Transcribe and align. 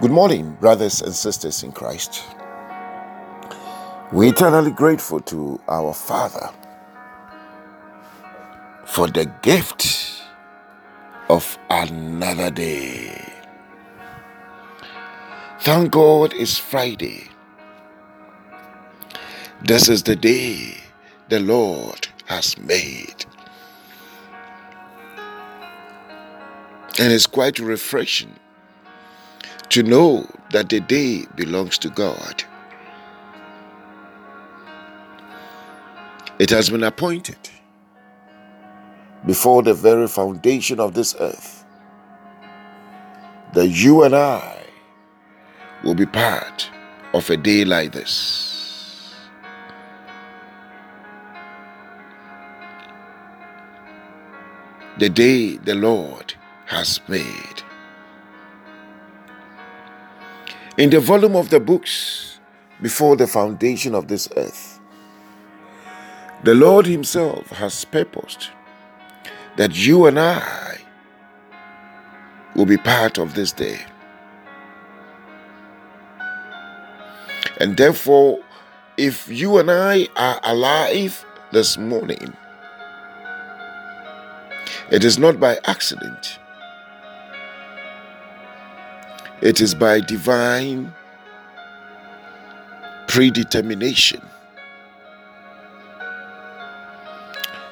Good 0.00 0.12
morning, 0.12 0.56
brothers 0.60 1.02
and 1.02 1.12
sisters 1.12 1.64
in 1.64 1.72
Christ. 1.72 2.22
We're 4.12 4.30
eternally 4.30 4.70
grateful 4.70 5.18
to 5.22 5.60
our 5.66 5.92
Father 5.92 6.50
for 8.84 9.08
the 9.08 9.24
gift 9.42 10.22
of 11.28 11.58
another 11.68 12.48
day. 12.48 13.28
Thank 15.62 15.90
God 15.90 16.32
it's 16.32 16.56
Friday. 16.56 17.24
This 19.62 19.88
is 19.88 20.04
the 20.04 20.14
day 20.14 20.76
the 21.28 21.40
Lord 21.40 22.06
has 22.26 22.56
made. 22.56 23.26
And 27.00 27.12
it's 27.12 27.26
quite 27.26 27.58
refreshing 27.58 28.36
to 29.70 29.82
know 29.82 30.26
that 30.50 30.68
the 30.68 30.80
day 30.80 31.26
belongs 31.36 31.78
to 31.78 31.90
God. 31.90 32.44
It 36.38 36.50
has 36.50 36.70
been 36.70 36.84
appointed 36.84 37.36
before 39.26 39.62
the 39.62 39.74
very 39.74 40.08
foundation 40.08 40.80
of 40.80 40.94
this 40.94 41.14
earth 41.20 41.64
that 43.54 43.68
you 43.68 44.04
and 44.04 44.14
I 44.14 44.64
will 45.82 45.94
be 45.94 46.06
part 46.06 46.70
of 47.12 47.28
a 47.30 47.36
day 47.36 47.64
like 47.64 47.92
this. 47.92 49.14
The 54.98 55.08
day 55.08 55.56
the 55.56 55.74
Lord 55.74 56.34
has 56.66 57.00
made. 57.08 57.62
In 60.78 60.90
the 60.90 61.00
volume 61.00 61.34
of 61.34 61.50
the 61.50 61.58
books 61.58 62.38
before 62.80 63.16
the 63.16 63.26
foundation 63.26 63.96
of 63.96 64.06
this 64.06 64.28
earth, 64.36 64.78
the 66.44 66.54
Lord 66.54 66.86
Himself 66.86 67.48
has 67.48 67.84
purposed 67.84 68.50
that 69.56 69.74
you 69.74 70.06
and 70.06 70.20
I 70.20 70.78
will 72.54 72.64
be 72.64 72.76
part 72.76 73.18
of 73.18 73.34
this 73.34 73.50
day. 73.50 73.80
And 77.58 77.76
therefore, 77.76 78.38
if 78.96 79.28
you 79.28 79.58
and 79.58 79.72
I 79.72 80.06
are 80.14 80.38
alive 80.44 81.24
this 81.50 81.76
morning, 81.76 82.32
it 84.92 85.02
is 85.02 85.18
not 85.18 85.40
by 85.40 85.58
accident 85.64 86.38
it 89.40 89.60
is 89.60 89.74
by 89.74 90.00
divine 90.00 90.92
predetermination. 93.06 94.20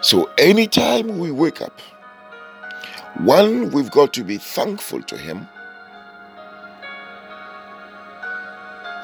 So, 0.00 0.30
anytime 0.38 1.18
we 1.18 1.30
wake 1.30 1.60
up, 1.60 1.80
one, 3.18 3.70
we've 3.72 3.90
got 3.90 4.12
to 4.14 4.22
be 4.22 4.38
thankful 4.38 5.02
to 5.02 5.16
Him 5.16 5.48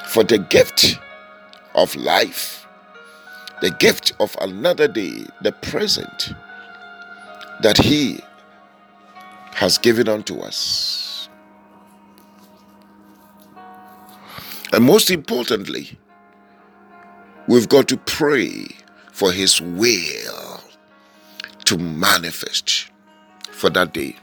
for 0.07 0.23
the 0.23 0.37
gift 0.37 0.99
of 1.75 1.93
life, 1.95 2.67
the 3.61 3.71
gift 3.71 4.13
of 4.19 4.35
another 4.39 4.87
day, 4.87 5.25
the 5.41 5.51
present 5.51 6.31
that 7.61 7.77
He 7.77 8.21
has 9.53 9.77
given 9.77 10.07
unto 10.07 10.39
us. 10.39 11.02
And 14.73 14.83
most 14.83 15.11
importantly, 15.11 15.97
we've 17.47 17.69
got 17.69 17.87
to 17.89 17.97
pray 17.97 18.65
for 19.11 19.31
His 19.31 19.61
will 19.61 20.61
to 21.65 21.77
manifest 21.77 22.89
for 23.51 23.69
that 23.69 23.93
day. 23.93 24.15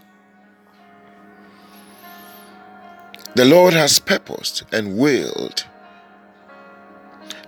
The 3.37 3.45
Lord 3.45 3.75
has 3.75 4.01
purposed 4.01 4.65
and 4.73 4.99
willed 4.99 5.65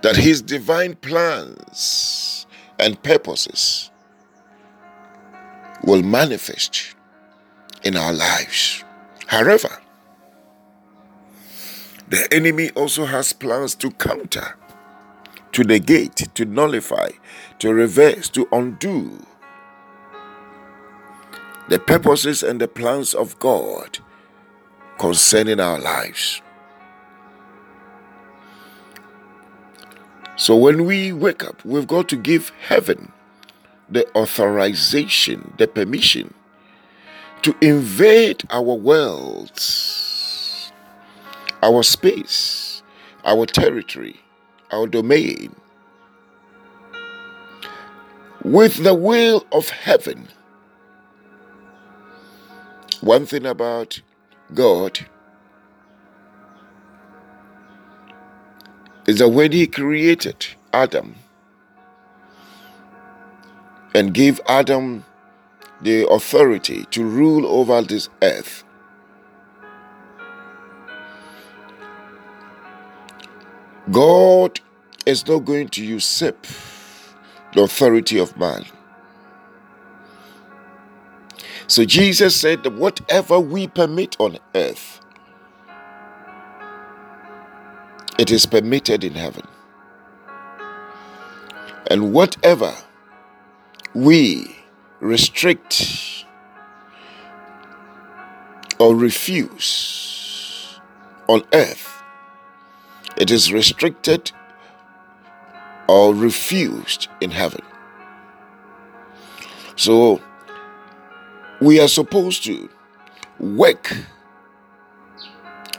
that 0.01 0.15
His 0.15 0.41
divine 0.41 0.95
plans 0.95 2.47
and 2.79 3.03
purposes 3.03 3.91
will 5.83 6.03
manifest 6.03 6.95
in 7.83 7.97
our 7.97 8.13
lives. 8.13 8.85
However, 9.27 9.82
the 12.09 12.27
enemy 12.31 12.69
also 12.71 13.05
has 13.05 13.33
plans 13.33 13.75
to 13.75 13.91
counter, 13.91 14.55
to 15.51 15.63
negate, 15.63 16.15
to 16.35 16.45
nullify, 16.45 17.09
to 17.59 17.73
reverse, 17.73 18.29
to 18.29 18.47
undo 18.51 19.25
the 21.69 21.79
purposes 21.79 22.43
and 22.43 22.59
the 22.59 22.67
plans 22.67 23.13
of 23.13 23.39
God 23.39 23.99
concerning 24.99 25.59
our 25.59 25.79
lives. 25.79 26.41
So 30.35 30.57
when 30.57 30.85
we 30.85 31.13
wake 31.13 31.43
up, 31.43 31.63
we've 31.63 31.87
got 31.87 32.09
to 32.09 32.17
give 32.17 32.51
heaven 32.67 33.11
the 33.89 34.05
authorization, 34.15 35.53
the 35.57 35.67
permission 35.67 36.33
to 37.43 37.55
invade 37.61 38.43
our 38.49 38.61
worlds 38.61 40.02
our 41.63 41.81
space, 41.81 42.83
our 43.23 43.45
territory, 43.45 44.19
our 44.71 44.85
domain, 44.85 45.55
with 48.43 48.83
the 48.83 48.93
will 48.93 49.45
of 49.53 49.69
heaven. 49.69 50.27
One 52.99 53.25
thing 53.25 53.45
about 53.45 54.01
God 54.53 54.99
is 59.07 59.19
that 59.19 59.29
when 59.29 59.53
He 59.53 59.65
created 59.65 60.45
Adam 60.73 61.15
and 63.95 64.13
gave 64.13 64.41
Adam 64.47 65.05
the 65.81 66.09
authority 66.09 66.85
to 66.91 67.05
rule 67.05 67.45
over 67.47 67.81
this 67.81 68.09
earth, 68.21 68.65
God 73.91 74.59
is 75.05 75.27
not 75.27 75.39
going 75.39 75.69
to 75.69 75.85
usurp 75.85 76.47
the 77.53 77.63
authority 77.63 78.17
of 78.17 78.35
man. 78.37 78.65
So 81.67 81.85
Jesus 81.85 82.35
said 82.35 82.63
that 82.63 82.73
whatever 82.73 83.39
we 83.39 83.67
permit 83.67 84.15
on 84.19 84.37
earth, 84.55 84.99
it 88.19 88.31
is 88.31 88.45
permitted 88.45 89.03
in 89.03 89.13
heaven. 89.13 89.45
And 91.89 92.13
whatever 92.13 92.73
we 93.93 94.55
restrict 94.99 96.25
or 98.79 98.95
refuse 98.95 100.79
on 101.27 101.43
earth, 101.53 101.92
it 103.23 103.31
is 103.31 103.53
restricted 103.53 104.33
or 105.87 106.13
refused 106.13 107.07
in 107.21 107.31
heaven. 107.31 107.61
So 109.77 110.21
we 111.61 111.79
are 111.79 111.87
supposed 111.87 112.43
to 112.43 112.69
work 113.39 113.95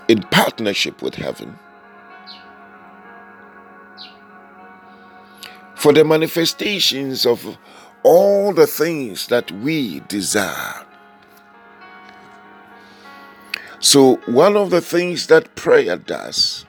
in 0.09 0.23
partnership 0.23 1.03
with 1.03 1.17
heaven 1.17 1.59
for 5.75 5.93
the 5.93 6.03
manifestations 6.03 7.27
of 7.27 7.59
all 8.03 8.55
the 8.55 8.67
things 8.67 9.27
that 9.27 9.53
we 9.53 10.01
desire. 10.09 10.87
So, 13.81 14.17
one 14.25 14.57
of 14.57 14.71
the 14.71 14.81
things 14.81 15.27
that 15.27 15.55
prayer 15.57 15.99
does 15.99 16.65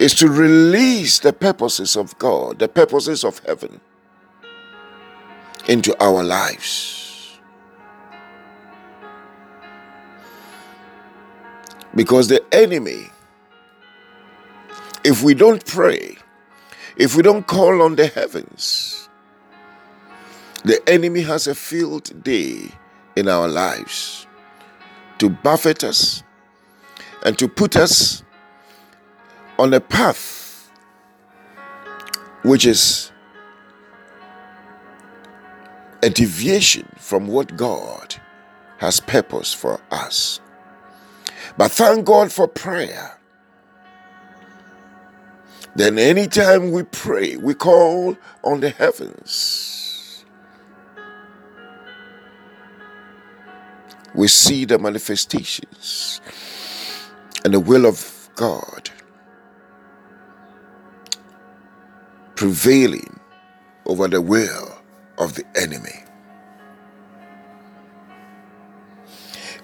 is 0.00 0.14
to 0.14 0.28
release 0.28 1.18
the 1.18 1.32
purposes 1.32 1.94
of 1.94 2.18
God, 2.18 2.58
the 2.58 2.68
purposes 2.68 3.22
of 3.22 3.38
heaven 3.40 3.82
into 5.68 5.94
our 6.02 6.24
lives. 6.24 7.38
Because 11.94 12.28
the 12.28 12.42
enemy, 12.50 13.10
if 15.04 15.22
we 15.22 15.34
don't 15.34 15.64
pray, 15.66 16.16
if 16.96 17.14
we 17.14 17.22
don't 17.22 17.46
call 17.46 17.82
on 17.82 17.96
the 17.96 18.06
heavens, 18.06 19.10
the 20.64 20.80
enemy 20.88 21.20
has 21.20 21.46
a 21.46 21.54
field 21.54 22.24
day 22.24 22.70
in 23.16 23.28
our 23.28 23.48
lives 23.48 24.26
to 25.18 25.28
buffet 25.28 25.84
us 25.84 26.22
and 27.22 27.38
to 27.38 27.48
put 27.48 27.76
us 27.76 28.22
on 29.60 29.74
a 29.74 29.80
path 29.80 30.70
which 32.44 32.64
is 32.64 33.12
a 36.02 36.08
deviation 36.08 36.88
from 36.96 37.28
what 37.28 37.58
God 37.58 38.14
has 38.78 39.00
purpose 39.00 39.52
for 39.52 39.78
us. 39.90 40.40
But 41.58 41.72
thank 41.72 42.06
God 42.06 42.32
for 42.32 42.48
prayer. 42.48 43.18
Then, 45.76 45.98
anytime 45.98 46.72
we 46.72 46.84
pray, 46.84 47.36
we 47.36 47.52
call 47.52 48.16
on 48.42 48.60
the 48.60 48.70
heavens. 48.70 50.24
We 54.14 54.26
see 54.26 54.64
the 54.64 54.78
manifestations 54.78 56.22
and 57.44 57.52
the 57.52 57.60
will 57.60 57.84
of 57.84 58.30
God 58.36 58.89
prevailing 62.40 63.20
over 63.84 64.08
the 64.08 64.18
will 64.18 64.78
of 65.18 65.34
the 65.34 65.44
enemy. 65.54 66.02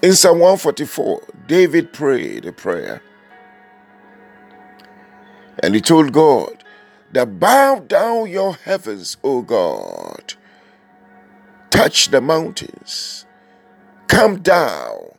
In 0.03 0.13
Psalm 0.13 0.41
144, 0.41 1.23
David 1.47 1.95
prayed 1.95 2.45
a 2.45 2.53
prayer. 2.53 3.01
And 5.63 5.75
he 5.75 5.81
told 5.81 6.13
God 6.13 6.65
that 7.13 7.41
bow 7.41 7.79
down 7.79 8.29
your 8.29 8.57
heavens, 8.57 9.17
O 9.25 9.41
God, 9.41 10.35
touch 11.71 12.11
the 12.11 12.21
mountains, 12.21 13.25
come 14.07 14.43
down 14.43 15.17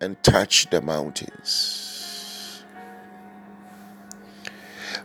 and 0.00 0.20
touch 0.24 0.68
the 0.70 0.82
mountains. 0.82 1.87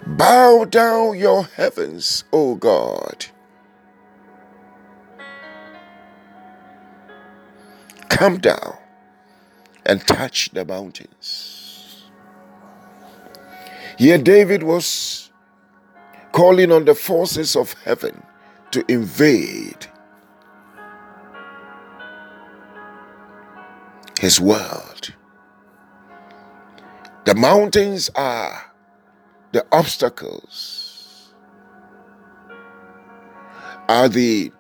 Bow 0.06 0.66
down 0.66 1.18
your 1.18 1.44
heavens, 1.44 2.26
O 2.34 2.56
God. 2.56 3.26
Come 8.10 8.38
down 8.40 8.78
and 9.86 10.06
touch 10.06 10.50
the 10.52 10.66
mountains. 10.66 12.04
Here, 13.98 14.18
David 14.18 14.64
was 14.64 15.32
calling 16.32 16.72
on 16.72 16.86
the 16.86 16.96
forces 16.96 17.56
of 17.56 17.74
heaven 17.84 18.24
to 18.72 18.84
invade 18.92 19.88
his 24.20 24.40
world. 24.42 25.14
The 27.26 27.36
mountains 27.36 28.10
are 28.16 28.73
the 29.54 29.66
obstacles, 29.72 31.34
are 33.88 34.10
the, 34.10 34.52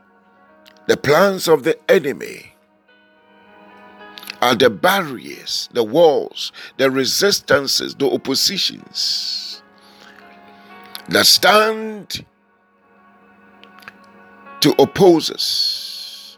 the 0.88 0.98
plans 0.98 1.48
of 1.48 1.64
the 1.64 1.78
enemy 1.92 2.54
are 4.44 4.56
the 4.56 4.70
barriers, 4.70 5.70
the 5.72 5.84
walls, 5.84 6.52
the 6.76 6.92
resistances, 6.92 7.96
the 7.96 8.12
oppositions 8.12 9.64
that 11.08 11.26
stand 11.26 12.26
to 14.60 14.76
oppose 14.82 15.32
us, 15.32 16.38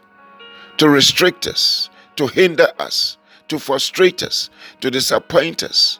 to 0.76 0.88
restrict 0.88 1.48
us, 1.48 1.90
to 2.14 2.28
hinder 2.28 2.68
us, 2.78 3.18
to 3.48 3.58
frustrate 3.58 4.22
us, 4.22 4.50
to 4.80 4.88
disappoint 4.88 5.64
us, 5.64 5.98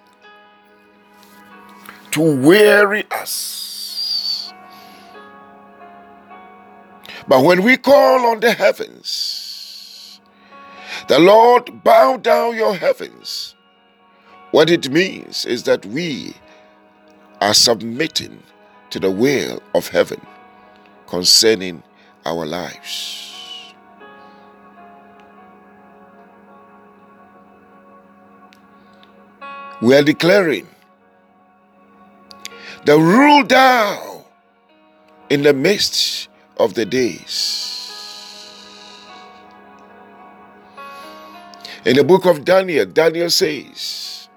to 2.17 2.23
weary 2.23 3.05
us. 3.11 4.51
But 7.29 7.45
when 7.45 7.63
we 7.63 7.77
call 7.77 8.25
on 8.29 8.41
the 8.41 8.53
heavens, 8.53 10.19
the 11.09 11.19
Lord, 11.19 11.85
bow 11.85 12.17
down 12.17 12.57
your 12.57 12.75
heavens. 12.75 13.55
What 14.51 14.71
it 14.71 14.89
means 14.89 15.45
is 15.45 15.65
that 15.65 15.85
we 15.85 16.35
are 17.43 17.53
submitting 17.53 18.43
to 18.89 18.99
the 18.99 19.11
will 19.11 19.63
of 19.75 19.89
heaven 19.89 20.27
concerning 21.09 21.83
our 22.25 22.47
lives. 22.47 23.75
We 29.83 29.95
are 29.95 30.03
declaring 30.03 30.67
the 32.87 32.97
rule 32.97 33.43
down 33.43 34.23
in 35.29 35.43
the 35.43 35.53
midst 35.53 36.29
of 36.57 36.75
the 36.75 36.87
days. 36.87 37.73
In 41.85 41.97
the 41.97 42.05
book 42.05 42.27
of 42.27 42.45
Daniel, 42.45 42.87
Daniel 42.87 43.29
says, 43.29 44.29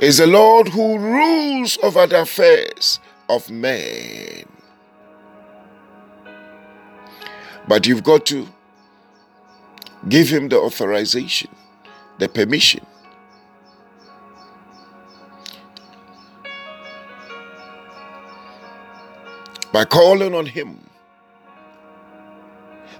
Is 0.00 0.18
the 0.18 0.26
Lord 0.26 0.68
who 0.68 0.98
rules 0.98 1.78
over 1.82 2.06
the 2.08 2.22
affairs 2.22 2.98
of 3.28 3.48
men. 3.48 4.44
But 7.68 7.86
you've 7.86 8.04
got 8.04 8.26
to 8.26 8.48
give 10.08 10.28
him 10.28 10.48
the 10.48 10.58
authorization, 10.58 11.50
the 12.18 12.28
permission. 12.28 12.84
By 19.72 19.84
calling 19.84 20.34
on 20.34 20.46
him 20.46 20.80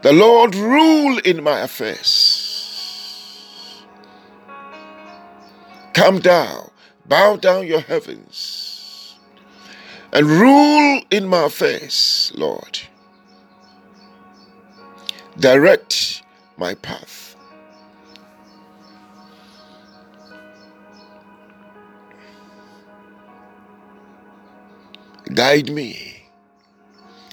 the 0.03 0.13
Lord 0.13 0.55
rule 0.55 1.19
in 1.25 1.43
my 1.43 1.61
affairs. 1.61 2.65
Come 5.95 6.21
down, 6.21 6.71
bow 7.07 7.37
down 7.37 7.67
your 7.67 7.81
heavens, 7.81 9.17
and 10.13 10.27
rule 10.27 11.03
in 11.11 11.27
my 11.27 11.47
affairs, 11.47 12.33
Lord. 12.37 12.81
Direct 15.39 16.23
my 16.57 16.75
path. 16.75 17.37
Guide 25.35 25.71
me, 25.73 26.16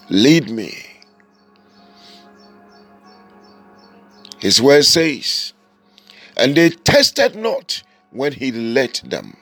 lead 0.10 0.50
me 0.50 0.94
His 4.44 4.62
word 4.62 4.84
says, 4.84 5.54
and 6.36 6.54
they 6.54 6.70
tested 6.70 7.34
not 7.34 7.82
when 8.12 8.34
he 8.34 8.52
led 8.52 8.96
them. 9.06 9.38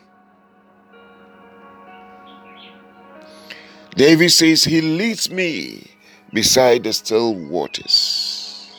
David 3.95 4.29
says, 4.29 4.63
He 4.63 4.79
leads 4.79 5.31
me 5.31 5.89
beside 6.31 6.83
the 6.83 6.93
still 6.93 7.33
waters. 7.33 8.69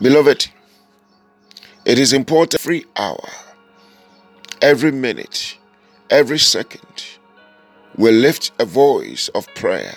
Beloved, 0.00 0.48
it 1.84 1.98
is 1.98 2.12
important 2.12 2.60
every 2.60 2.84
hour, 2.94 3.28
every 4.62 4.92
minute, 4.92 5.58
every 6.10 6.38
second, 6.38 7.04
we 7.96 8.10
lift 8.10 8.52
a 8.58 8.64
voice 8.64 9.28
of 9.28 9.46
prayer 9.54 9.96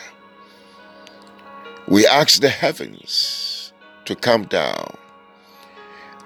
we 1.89 2.05
ask 2.05 2.39
the 2.39 2.49
heavens 2.49 3.73
to 4.05 4.15
come 4.15 4.43
down. 4.43 4.95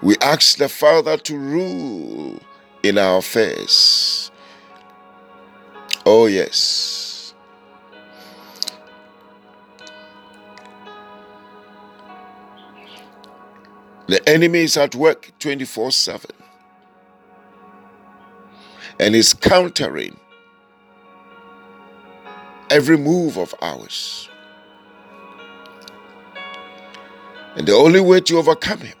We 0.02 0.14
ask 0.20 0.58
the 0.58 0.68
Father 0.68 1.16
to 1.16 1.38
rule 1.38 2.38
in 2.82 2.98
our 2.98 3.18
affairs. 3.18 4.30
Oh, 6.04 6.26
yes. 6.26 7.34
The 14.06 14.20
enemy 14.28 14.64
is 14.64 14.76
at 14.76 14.94
work 14.94 15.32
24 15.38 15.92
7 15.92 16.30
and 18.98 19.14
is 19.14 19.34
countering 19.34 20.16
every 22.70 22.96
move 22.96 23.36
of 23.36 23.54
ours. 23.60 24.30
And 27.56 27.68
the 27.68 27.74
only 27.74 28.00
way 28.00 28.20
to 28.22 28.38
overcome 28.38 28.80
him 28.80 28.96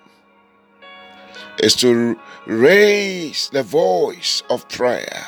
is 1.58 1.74
to 1.76 2.18
raise 2.46 3.48
the 3.50 3.62
voice 3.62 4.42
of 4.50 4.68
prayer 4.68 5.24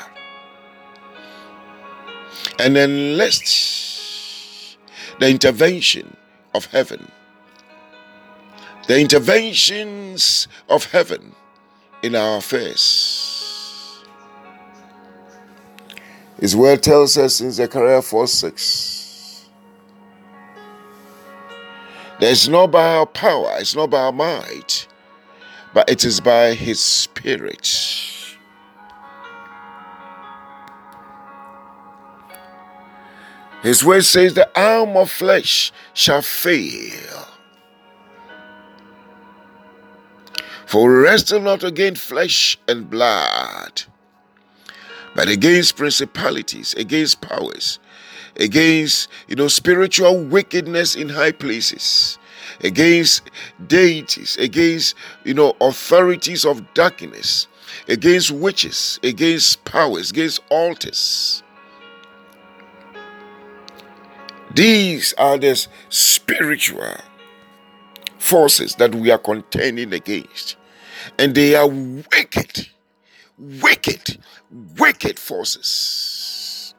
and 2.59 2.77
enlist 2.77 4.77
the 5.19 5.29
intervention 5.29 6.15
of 6.53 6.65
heaven. 6.67 7.11
The 8.87 8.99
interventions 8.99 10.47
of 10.69 10.85
heaven 10.85 11.35
in 12.01 12.15
our 12.15 12.37
affairs. 12.37 13.16
His 16.39 16.55
word 16.55 16.83
tells 16.83 17.17
us 17.17 17.41
in 17.41 17.51
Zechariah 17.51 18.01
4 18.01 18.27
6. 18.27 19.45
There's 22.19 22.49
not 22.49 22.71
by 22.71 22.95
our 22.95 23.05
power, 23.05 23.55
it's 23.59 23.75
not 23.75 23.89
by 23.89 24.01
our 24.01 24.11
might, 24.11 24.87
but 25.73 25.89
it 25.89 26.03
is 26.03 26.19
by 26.19 26.53
His 26.53 26.79
Spirit. 26.79 27.67
His 33.61 33.83
word 33.83 34.05
says, 34.05 34.33
The 34.33 34.49
arm 34.59 34.95
of 34.95 35.11
flesh 35.11 35.71
shall 35.93 36.21
fail. 36.21 37.27
For 40.65 40.87
we 40.87 40.95
wrestle 40.95 41.39
not 41.41 41.63
against 41.63 42.01
flesh 42.01 42.57
and 42.67 42.89
blood, 42.89 43.83
but 45.17 45.29
against 45.29 45.77
principalities, 45.77 46.75
against 46.75 47.21
powers, 47.21 47.79
against 48.35 49.09
you 49.27 49.35
know 49.35 49.47
spiritual 49.47 50.23
wickedness 50.23 50.95
in 50.95 51.09
high 51.09 51.31
places, 51.31 52.19
against 52.63 53.23
deities, 53.65 54.37
against 54.37 54.93
you 55.23 55.33
know 55.33 55.55
authorities 55.59 56.45
of 56.45 56.71
darkness, 56.75 57.47
against 57.87 58.29
witches, 58.29 58.99
against 59.01 59.65
powers, 59.65 60.11
against 60.11 60.39
altars. 60.51 61.41
These 64.53 65.15
are 65.17 65.39
the 65.39 65.67
spiritual 65.89 66.95
forces 68.19 68.75
that 68.75 68.93
we 68.93 69.09
are 69.09 69.17
contending 69.17 69.93
against. 69.93 70.57
And 71.17 71.33
they 71.33 71.55
are 71.55 71.67
wicked, 71.67 72.69
wicked, 73.37 74.17
wicked 74.77 75.19
forces. 75.19 76.73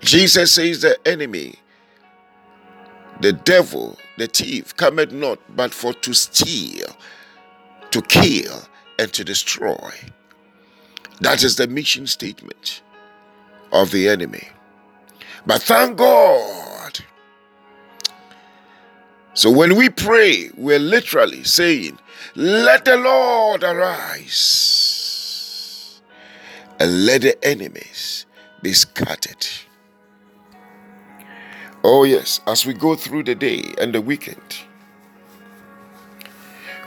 Jesus 0.00 0.52
says 0.52 0.82
the 0.82 0.98
enemy, 1.06 1.54
the 3.20 3.32
devil, 3.32 3.98
the 4.18 4.26
thief, 4.26 4.76
cometh 4.76 5.12
not 5.12 5.38
but 5.56 5.72
for 5.72 5.92
to 5.94 6.12
steal, 6.12 6.88
to 7.90 8.02
kill, 8.02 8.62
and 8.98 9.12
to 9.12 9.24
destroy. 9.24 9.92
That 11.20 11.42
is 11.42 11.56
the 11.56 11.66
mission 11.66 12.06
statement 12.06 12.82
of 13.72 13.90
the 13.90 14.08
enemy. 14.08 14.48
But 15.46 15.62
thank 15.62 15.96
God. 15.96 16.98
So 19.34 19.50
when 19.50 19.76
we 19.76 19.90
pray, 19.90 20.50
we're 20.56 20.78
literally 20.78 21.44
saying, 21.44 21.98
Let 22.34 22.84
the 22.84 22.96
Lord 22.96 23.62
arise 23.62 24.85
and 26.78 27.06
let 27.06 27.22
the 27.22 27.44
enemies 27.44 28.26
be 28.62 28.72
scattered. 28.72 29.46
Oh, 31.84 32.04
yes, 32.04 32.40
as 32.46 32.66
we 32.66 32.74
go 32.74 32.96
through 32.96 33.24
the 33.24 33.34
day 33.34 33.62
and 33.80 33.94
the 33.94 34.00
weekend, 34.00 34.56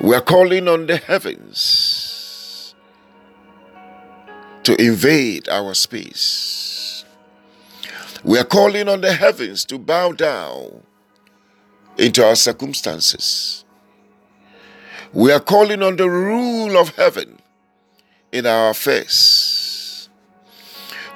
we 0.02 0.16
are 0.16 0.22
calling 0.22 0.68
on 0.68 0.88
the 0.88 0.98
heavens 0.98 2.76
to 4.64 4.82
invade 4.82 5.48
our 5.50 5.74
space 5.74 6.60
we 8.24 8.38
are 8.38 8.44
calling 8.44 8.90
on 8.90 9.02
the 9.02 9.14
heavens 9.14 9.64
to 9.66 9.78
bow 9.78 10.12
down 10.12 10.84
into 11.98 12.26
our 12.26 12.36
circumstances. 12.36 13.64
We 15.14 15.32
are 15.32 15.40
calling 15.40 15.82
on 15.82 15.96
the 15.96 16.10
rule 16.10 16.78
of 16.78 16.90
heaven 16.96 17.40
in 18.32 18.46
our 18.46 18.72
affairs. 18.72 19.39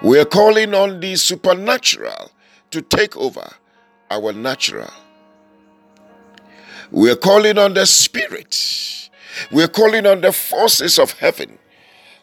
We 0.03 0.19
are 0.19 0.25
calling 0.25 0.73
on 0.73 0.99
the 0.99 1.15
supernatural 1.15 2.31
to 2.71 2.81
take 2.81 3.15
over 3.15 3.49
our 4.11 4.33
natural. 4.33 4.91
We 6.91 7.09
are 7.09 7.15
calling 7.15 7.57
on 7.57 7.73
the 7.73 7.85
spirit. 7.85 9.09
We 9.51 9.63
are 9.63 9.67
calling 9.67 10.05
on 10.05 10.21
the 10.21 10.31
forces 10.31 10.99
of 10.99 11.13
heaven 11.13 11.57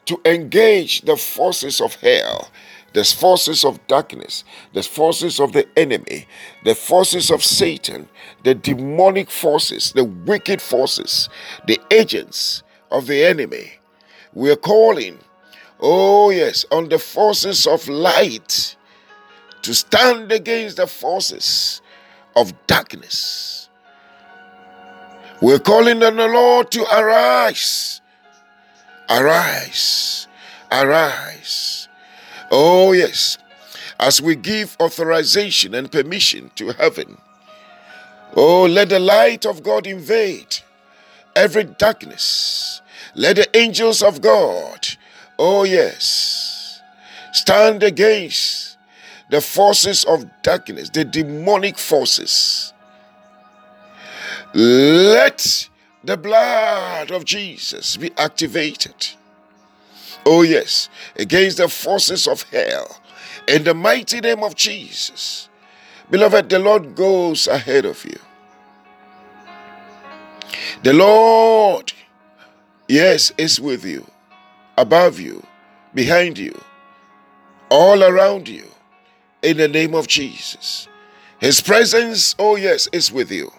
to 0.06 0.20
engage 0.24 1.02
the 1.02 1.16
forces 1.16 1.80
of 1.80 1.94
hell 1.96 2.50
the 2.92 3.04
forces 3.04 3.64
of 3.64 3.84
darkness, 3.86 4.44
the 4.72 4.82
forces 4.82 5.38
of 5.38 5.52
the 5.52 5.66
enemy, 5.78 6.26
the 6.64 6.74
forces 6.74 7.30
of 7.30 7.44
Satan, 7.44 8.08
the 8.42 8.54
demonic 8.54 9.30
forces, 9.30 9.92
the 9.92 10.04
wicked 10.04 10.60
forces, 10.60 11.28
the 11.66 11.78
agents 11.90 12.62
of 12.90 13.06
the 13.06 13.24
enemy. 13.24 13.72
We're 14.32 14.56
calling, 14.56 15.18
oh 15.80 16.30
yes, 16.30 16.64
on 16.70 16.88
the 16.88 16.98
forces 16.98 17.66
of 17.66 17.88
light 17.88 18.76
to 19.62 19.74
stand 19.74 20.32
against 20.32 20.76
the 20.76 20.86
forces 20.86 21.82
of 22.36 22.52
darkness. 22.66 23.68
We're 25.40 25.58
calling 25.58 26.02
on 26.02 26.16
the 26.16 26.28
Lord 26.28 26.70
to 26.72 26.82
arise, 26.82 28.00
arise, 29.08 30.28
arise 30.70 31.80
Oh, 32.50 32.92
yes. 32.92 33.38
As 33.98 34.20
we 34.20 34.34
give 34.34 34.76
authorization 34.80 35.74
and 35.74 35.90
permission 35.90 36.50
to 36.56 36.70
heaven, 36.72 37.18
oh, 38.34 38.64
let 38.64 38.88
the 38.88 38.98
light 38.98 39.46
of 39.46 39.62
God 39.62 39.86
invade 39.86 40.58
every 41.36 41.64
darkness. 41.64 42.80
Let 43.14 43.36
the 43.36 43.56
angels 43.56 44.02
of 44.02 44.20
God, 44.20 44.86
oh, 45.40 45.64
yes, 45.64 46.80
stand 47.32 47.82
against 47.82 48.76
the 49.30 49.40
forces 49.40 50.04
of 50.04 50.24
darkness, 50.42 50.90
the 50.90 51.04
demonic 51.04 51.78
forces. 51.78 52.72
Let 54.54 55.68
the 56.04 56.16
blood 56.16 57.10
of 57.10 57.24
Jesus 57.24 57.96
be 57.96 58.10
activated 58.16 59.08
Oh, 60.26 60.42
yes, 60.42 60.88
against 61.16 61.56
the 61.58 61.68
forces 61.68 62.26
of 62.26 62.42
hell. 62.50 63.00
In 63.48 63.64
the 63.64 63.74
mighty 63.74 64.20
name 64.20 64.42
of 64.42 64.54
Jesus. 64.54 65.48
Beloved, 66.10 66.48
the 66.48 66.58
Lord 66.58 66.94
goes 66.94 67.46
ahead 67.46 67.84
of 67.84 68.04
you. 68.04 68.18
The 70.82 70.92
Lord, 70.92 71.92
yes, 72.88 73.32
is 73.38 73.60
with 73.60 73.84
you, 73.84 74.06
above 74.80 75.20
you, 75.20 75.42
behind 75.94 76.38
you, 76.38 76.58
all 77.68 78.02
around 78.02 78.48
you, 78.48 78.66
in 79.42 79.58
the 79.58 79.68
name 79.68 79.94
of 79.94 80.06
Jesus. 80.06 80.88
His 81.38 81.60
presence, 81.60 82.34
oh 82.38 82.56
yes, 82.56 82.88
is 82.90 83.12
with 83.12 83.30
you. 83.30 83.52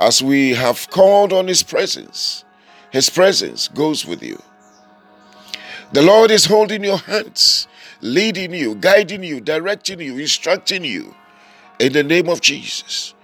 As 0.00 0.20
we 0.20 0.54
have 0.54 0.90
called 0.90 1.32
on 1.32 1.46
His 1.46 1.62
presence, 1.62 2.44
His 2.90 3.08
presence 3.08 3.68
goes 3.68 4.04
with 4.04 4.22
you. 4.22 4.42
The 5.92 6.02
Lord 6.02 6.30
is 6.32 6.44
holding 6.44 6.82
your 6.82 6.98
hands, 6.98 7.68
leading 8.00 8.52
you, 8.52 8.74
guiding 8.74 9.22
you, 9.22 9.40
directing 9.40 10.00
you, 10.00 10.18
instructing 10.18 10.84
you 10.84 11.14
in 11.78 11.92
the 11.92 12.02
name 12.02 12.28
of 12.28 12.40
Jesus. 12.40 13.14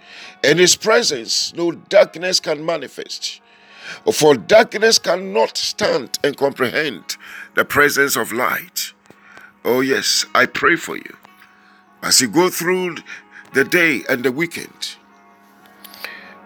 In 0.44 0.58
His 0.58 0.76
presence, 0.76 1.52
no 1.54 1.72
darkness 1.72 2.38
can 2.38 2.64
manifest. 2.64 3.40
For 4.12 4.34
darkness 4.34 4.98
cannot 4.98 5.56
stand 5.56 6.18
and 6.22 6.36
comprehend 6.36 7.16
the 7.54 7.64
presence 7.64 8.16
of 8.16 8.32
light. 8.32 8.92
Oh, 9.64 9.80
yes, 9.80 10.26
I 10.34 10.46
pray 10.46 10.76
for 10.76 10.96
you. 10.96 11.16
As 12.02 12.20
you 12.20 12.28
go 12.28 12.50
through 12.50 12.96
the 13.54 13.64
day 13.64 14.02
and 14.08 14.24
the 14.24 14.32
weekend, 14.32 14.96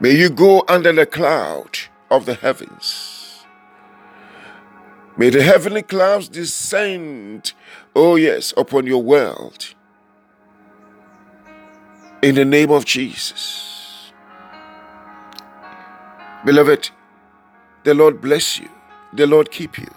may 0.00 0.12
you 0.12 0.30
go 0.30 0.64
under 0.68 0.92
the 0.92 1.07
cloud 1.07 1.78
of 2.11 2.26
the 2.26 2.35
heavens 2.35 3.18
May 5.18 5.30
the 5.30 5.42
heavenly 5.42 5.83
clouds 5.83 6.28
descend, 6.28 7.52
oh 7.97 8.14
yes, 8.14 8.54
upon 8.57 8.87
your 8.87 9.02
world. 9.02 9.75
In 12.23 12.37
the 12.37 12.45
name 12.45 12.71
of 12.71 12.85
Jesus. 12.85 14.12
Beloved, 16.45 16.90
the 17.85 17.94
Lord 17.94 18.20
bless 18.20 18.58
you. 18.58 18.68
The 19.12 19.26
Lord 19.26 19.50
keep 19.50 19.78
you. 19.78 19.88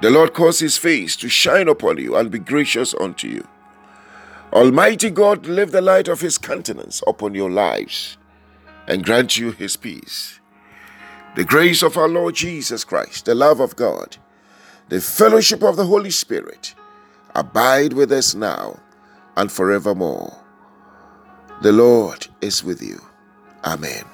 The 0.00 0.10
Lord 0.10 0.32
cause 0.32 0.60
his 0.60 0.78
face 0.78 1.14
to 1.16 1.28
shine 1.28 1.68
upon 1.68 1.98
you 1.98 2.16
and 2.16 2.30
be 2.30 2.38
gracious 2.38 2.94
unto 2.94 3.28
you. 3.28 3.46
Almighty 4.52 5.10
God, 5.10 5.46
lift 5.46 5.72
the 5.72 5.82
light 5.82 6.08
of 6.08 6.22
his 6.22 6.38
countenance 6.38 7.02
upon 7.06 7.34
your 7.34 7.50
lives 7.50 8.16
and 8.88 9.04
grant 9.04 9.38
you 9.38 9.52
his 9.52 9.76
peace. 9.76 10.40
The 11.36 11.44
grace 11.44 11.82
of 11.82 11.96
our 11.96 12.08
Lord 12.08 12.34
Jesus 12.34 12.82
Christ, 12.82 13.26
the 13.26 13.34
love 13.34 13.60
of 13.60 13.76
God, 13.76 14.16
the 14.88 15.00
fellowship 15.00 15.62
of 15.62 15.76
the 15.76 15.86
Holy 15.86 16.10
Spirit 16.10 16.74
abide 17.34 17.92
with 17.92 18.10
us 18.10 18.34
now 18.34 18.80
and 19.36 19.52
forevermore. 19.52 20.36
The 21.62 21.72
Lord 21.72 22.26
is 22.40 22.64
with 22.64 22.82
you. 22.82 23.00
Amen. 23.64 24.04